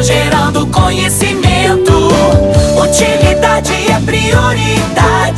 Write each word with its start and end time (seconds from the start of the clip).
estão 0.00 0.02
gerando 0.02 0.66
conhecimento. 0.68 1.92
Utilidade 2.82 3.72
é 3.90 4.00
prioridade. 4.00 5.29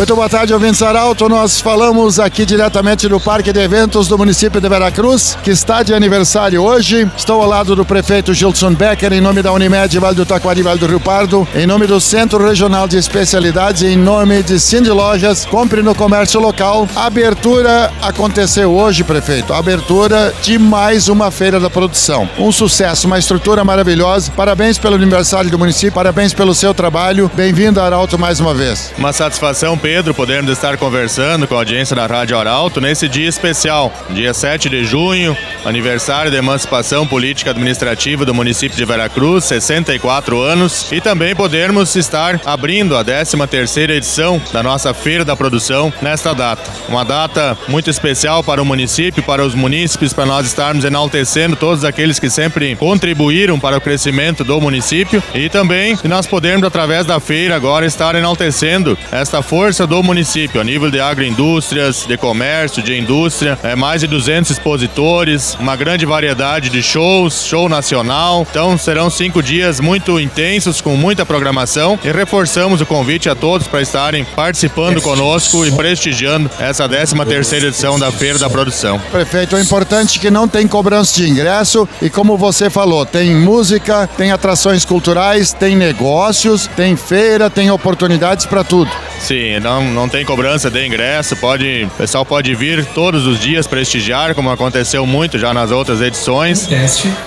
Muito 0.00 0.16
boa 0.16 0.30
tarde, 0.30 0.54
ouvintes 0.54 0.80
Arauto. 0.80 1.28
Nós 1.28 1.60
falamos 1.60 2.18
aqui 2.18 2.46
diretamente 2.46 3.06
do 3.06 3.20
Parque 3.20 3.52
de 3.52 3.60
Eventos 3.60 4.08
do 4.08 4.16
município 4.16 4.58
de 4.58 4.66
Veracruz, 4.66 5.36
que 5.44 5.50
está 5.50 5.82
de 5.82 5.92
aniversário 5.92 6.62
hoje. 6.62 7.06
Estou 7.14 7.42
ao 7.42 7.46
lado 7.46 7.76
do 7.76 7.84
prefeito 7.84 8.32
Gilson 8.32 8.72
Becker, 8.72 9.12
em 9.12 9.20
nome 9.20 9.42
da 9.42 9.52
Unimed 9.52 9.98
Vale 9.98 10.16
do 10.16 10.24
Taquari, 10.24 10.62
Vale 10.62 10.78
do 10.78 10.86
Rio 10.86 11.00
Pardo, 11.00 11.46
em 11.54 11.66
nome 11.66 11.86
do 11.86 12.00
Centro 12.00 12.42
Regional 12.42 12.88
de 12.88 12.96
Especialidades, 12.96 13.82
em 13.82 13.94
nome 13.94 14.42
de 14.42 14.58
Cindy 14.58 14.88
Lojas, 14.88 15.44
compre 15.44 15.82
no 15.82 15.94
comércio 15.94 16.40
local. 16.40 16.88
A 16.96 17.04
abertura 17.04 17.92
aconteceu 18.00 18.72
hoje, 18.74 19.04
prefeito. 19.04 19.52
A 19.52 19.58
abertura 19.58 20.32
de 20.40 20.58
mais 20.58 21.08
uma 21.08 21.30
feira 21.30 21.60
da 21.60 21.68
produção. 21.68 22.26
Um 22.38 22.50
sucesso, 22.50 23.06
uma 23.06 23.18
estrutura 23.18 23.62
maravilhosa. 23.64 24.32
Parabéns 24.34 24.78
pelo 24.78 24.94
aniversário 24.94 25.50
do 25.50 25.58
município, 25.58 25.92
parabéns 25.92 26.32
pelo 26.32 26.54
seu 26.54 26.72
trabalho. 26.72 27.30
Bem-vindo 27.34 27.82
Arauto 27.82 28.18
mais 28.18 28.40
uma 28.40 28.54
vez. 28.54 28.94
Uma 28.96 29.12
satisfação, 29.12 29.76
Pedro, 29.76 29.89
podermos 30.14 30.52
estar 30.52 30.76
conversando 30.76 31.48
com 31.48 31.54
a 31.56 31.58
audiência 31.58 31.96
da 31.96 32.06
Rádio 32.06 32.38
Arauto 32.38 32.80
nesse 32.80 33.08
dia 33.08 33.28
especial, 33.28 33.92
dia 34.10 34.32
7 34.32 34.68
de 34.68 34.84
junho, 34.84 35.36
aniversário 35.64 36.30
da 36.30 36.38
emancipação 36.38 37.04
política 37.06 37.50
administrativa 37.50 38.24
do 38.24 38.32
município 38.32 38.76
de 38.76 38.84
Veracruz, 38.84 39.44
64 39.46 40.40
anos, 40.40 40.86
e 40.92 41.00
também 41.00 41.34
podermos 41.34 41.96
estar 41.96 42.40
abrindo 42.46 42.96
a 42.96 43.04
13ª 43.04 43.90
edição 43.90 44.40
da 44.52 44.62
nossa 44.62 44.94
Feira 44.94 45.24
da 45.24 45.34
Produção 45.34 45.92
nesta 46.00 46.32
data. 46.32 46.70
Uma 46.88 47.04
data 47.04 47.58
muito 47.66 47.90
especial 47.90 48.44
para 48.44 48.62
o 48.62 48.64
município, 48.64 49.24
para 49.24 49.44
os 49.44 49.56
munícipes, 49.56 50.12
para 50.12 50.24
nós 50.24 50.46
estarmos 50.46 50.84
enaltecendo 50.84 51.56
todos 51.56 51.84
aqueles 51.84 52.20
que 52.20 52.30
sempre 52.30 52.76
contribuíram 52.76 53.58
para 53.58 53.76
o 53.76 53.80
crescimento 53.80 54.44
do 54.44 54.60
município 54.60 55.20
e 55.34 55.48
também 55.48 55.98
nós 56.04 56.28
podermos 56.28 56.66
através 56.66 57.04
da 57.04 57.18
feira 57.18 57.56
agora 57.56 57.84
estar 57.84 58.14
enaltecendo 58.14 58.96
esta 59.10 59.42
força 59.42 59.79
do 59.86 60.02
município 60.02 60.60
a 60.60 60.64
nível 60.64 60.90
de 60.90 61.00
agroindústrias, 61.00 62.04
de 62.06 62.16
comércio, 62.16 62.82
de 62.82 62.98
indústria, 62.98 63.58
é 63.62 63.74
mais 63.74 64.00
de 64.00 64.06
200 64.06 64.50
expositores, 64.50 65.56
uma 65.60 65.76
grande 65.76 66.06
variedade 66.06 66.68
de 66.68 66.82
shows, 66.82 67.44
show 67.46 67.68
nacional. 67.68 68.46
Então 68.50 68.76
serão 68.76 69.10
cinco 69.10 69.42
dias 69.42 69.80
muito 69.80 70.18
intensos 70.18 70.80
com 70.80 70.96
muita 70.96 71.24
programação 71.24 71.98
e 72.04 72.10
reforçamos 72.10 72.80
o 72.80 72.86
convite 72.86 73.28
a 73.28 73.34
todos 73.34 73.66
para 73.66 73.80
estarem 73.80 74.24
participando 74.24 75.00
conosco 75.00 75.66
e 75.66 75.72
prestigiando 75.72 76.50
essa 76.58 76.88
13 76.88 77.14
terceira 77.24 77.66
edição 77.66 77.98
da 77.98 78.10
Feira 78.10 78.38
da 78.38 78.50
Produção. 78.50 78.98
Prefeito, 79.10 79.56
é 79.56 79.60
importante 79.60 80.18
que 80.18 80.30
não 80.30 80.46
tem 80.46 80.66
cobrança 80.66 81.14
de 81.14 81.28
ingresso 81.28 81.88
e 82.02 82.10
como 82.10 82.36
você 82.36 82.68
falou, 82.68 83.06
tem 83.06 83.34
música, 83.34 84.08
tem 84.16 84.32
atrações 84.32 84.84
culturais, 84.84 85.52
tem 85.52 85.76
negócios, 85.76 86.66
tem 86.76 86.96
feira, 86.96 87.48
tem 87.48 87.70
oportunidades 87.70 88.46
para 88.46 88.64
tudo. 88.64 88.90
Sim, 89.20 89.60
não, 89.60 89.84
não 89.92 90.08
tem 90.08 90.24
cobrança 90.24 90.70
de 90.70 90.84
ingresso, 90.84 91.36
pode, 91.36 91.84
o 91.84 91.90
pessoal 91.90 92.24
pode 92.24 92.54
vir 92.54 92.84
todos 92.86 93.26
os 93.26 93.38
dias 93.38 93.66
prestigiar, 93.66 94.34
como 94.34 94.50
aconteceu 94.50 95.06
muito 95.06 95.38
já 95.38 95.52
nas 95.52 95.70
outras 95.70 96.00
edições. 96.00 96.66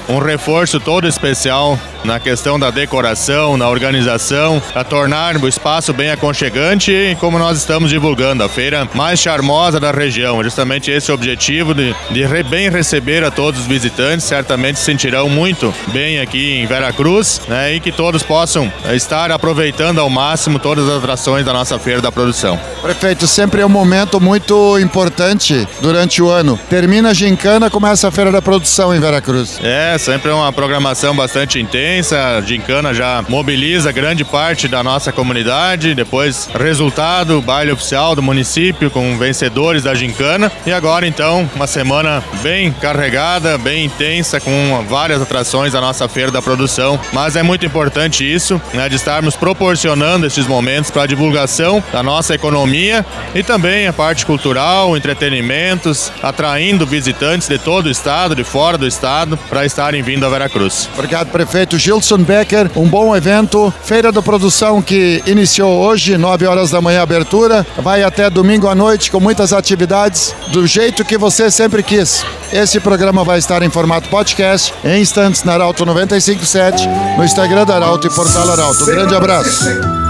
Um 0.10 0.18
reforço 0.18 0.80
todo 0.80 1.08
especial 1.08 1.80
na 2.04 2.20
questão 2.20 2.60
da 2.60 2.70
decoração, 2.70 3.56
na 3.58 3.70
organização, 3.70 4.62
para 4.74 4.84
tornar 4.84 5.38
o 5.38 5.48
espaço 5.48 5.94
bem 5.94 6.12
aconchegante 6.12 6.92
e 6.92 7.16
como 7.16 7.40
nós 7.40 7.58
estamos 7.58 7.90
divulgando, 7.90 8.44
a 8.44 8.50
feira 8.50 8.88
mais 8.94 9.20
charmosa 9.20 9.80
da 9.80 9.92
região. 9.92 10.44
Justamente 10.44 10.92
esse 10.92 11.12
objetivo 11.12 11.74
de, 11.74 11.96
de 12.12 12.44
bem 12.44 12.70
receber 12.70 13.24
a 13.24 13.32
todos 13.32 13.62
os 13.62 13.68
visitantes, 13.68 14.26
certamente 14.26 14.80
se 14.80 14.86
sentirão 14.86 15.30
muito 15.30 15.74
bem 15.94 16.20
aqui 16.20 16.56
em 16.56 16.66
Veracruz 16.66 17.42
né, 17.48 17.76
e 17.76 17.80
que 17.80 17.92
todos 17.92 18.24
possam 18.24 18.72
estar 18.94 19.32
aproveitando 19.32 20.00
ao 20.00 20.10
máximo 20.10 20.60
todas 20.60 20.88
as 20.90 20.98
atrações 20.98 21.46
da 21.46 21.54
nossa 21.54 21.80
feira 21.84 22.02
da 22.02 22.12
produção. 22.12 22.58
Prefeito, 22.82 23.28
sempre 23.28 23.62
é 23.62 23.66
um 23.66 23.70
momento 23.70 24.20
muito 24.20 24.80
importante 24.80 25.68
durante 25.82 26.22
o 26.22 26.30
ano. 26.30 26.58
Termina 26.70 27.10
a 27.10 27.14
gincana, 27.14 27.70
começa 27.70 28.08
a 28.08 28.12
feira 28.12 28.32
da 28.32 28.42
produção 28.42 28.96
em 28.96 29.00
Veracruz. 29.00 29.60
É, 29.62 29.98
sempre 29.98 30.32
é 30.32 30.34
uma 30.34 30.52
programação 30.54 31.14
bastante 31.14 31.60
intensa. 31.60 32.38
A 32.38 32.42
gincana 32.42 32.94
já 32.94 33.24
mobiliza 33.28 33.92
grande 33.92 34.24
parte 34.24 34.68
da 34.68 34.82
nossa 34.82 35.12
comunidade. 35.12 35.94
Depois, 35.94 36.50
resultado, 36.58 37.42
baile 37.42 37.72
oficial 37.72 38.16
do 38.16 38.24
município 38.24 38.90
com 38.90 39.18
vencedores 39.18 39.84
da 39.84 39.94
gincana. 39.94 40.50
E 40.66 40.72
agora, 40.72 41.06
então, 41.06 41.50
uma 41.54 41.68
semana 41.68 42.24
bem 42.42 42.72
carregada, 42.72 43.58
bem 43.58 43.86
intensa, 43.86 44.40
com 44.40 44.86
várias 44.88 45.22
atrações 45.22 45.74
da 45.74 45.82
nossa 45.82 46.08
feira 46.08 46.32
da 46.32 46.42
produção. 46.42 47.00
Mas 47.12 47.36
é 47.36 47.44
muito 47.44 47.66
importante 47.66 48.24
isso, 48.24 48.62
né, 48.74 48.88
de 48.88 48.96
estarmos 48.96 49.36
proporcionando 49.36 50.26
esses 50.26 50.48
momentos 50.48 50.90
para 50.90 51.04
a 51.04 51.08
divulgação 51.08 51.73
da 51.92 52.04
nossa 52.04 52.36
economia 52.36 53.06
e 53.34 53.42
também 53.42 53.88
a 53.88 53.94
parte 53.94 54.26
cultural, 54.26 54.98
entretenimentos, 54.98 56.12
atraindo 56.22 56.86
visitantes 56.86 57.48
de 57.48 57.58
todo 57.58 57.86
o 57.86 57.90
estado, 57.90 58.36
de 58.36 58.44
fora 58.44 58.78
do 58.78 58.88
estado, 58.88 59.38
para 59.50 59.66
estarem 59.66 60.04
vindo 60.04 60.26
a 60.26 60.30
Veracruz. 60.30 60.90
Obrigado, 60.94 61.30
prefeito 61.30 61.78
Gilson 61.78 62.20
Becker. 62.20 62.70
Um 62.76 62.88
bom 62.88 63.16
evento. 63.16 63.74
Feira 63.84 64.12
da 64.12 64.22
Produção 64.22 64.82
que 64.82 65.22
iniciou 65.26 65.84
hoje, 65.84 66.18
9 66.18 66.46
horas 66.46 66.70
da 66.70 66.82
manhã, 66.82 67.02
abertura. 67.02 67.66
Vai 67.78 68.04
até 68.04 68.30
domingo 68.30 68.68
à 68.68 68.76
noite 68.76 69.12
com 69.12 69.20
muitas 69.20 69.54
atividades, 69.54 70.36
do 70.50 70.66
jeito 70.68 71.06
que 71.06 71.18
você 71.18 71.50
sempre 71.50 71.84
quis. 71.84 72.26
Esse 72.52 72.80
programa 72.80 73.24
vai 73.24 73.40
estar 73.40 73.62
em 73.62 73.70
formato 73.70 74.10
podcast, 74.10 74.74
em 74.84 75.02
instantes 75.02 75.44
na 75.44 75.54
Arauto 75.54 75.86
957, 75.86 76.88
no 77.18 77.24
Instagram 77.24 77.66
da 77.66 77.76
Arauto 77.76 78.08
e 78.08 78.10
Portal 78.10 78.50
Arauto. 78.50 78.84
Um 78.84 78.88
grande 78.88 79.16
abraço. 79.16 80.03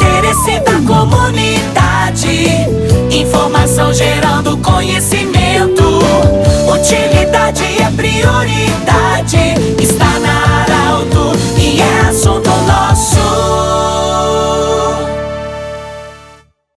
Interesse 0.00 0.58
da 0.60 0.80
comunidade. 0.86 2.46
Informação 3.10 3.92
gerando 3.92 4.56
conhecimento. 4.58 6.00
Utilidade 6.72 7.64
é 7.82 7.90
prioridade. 7.94 9.09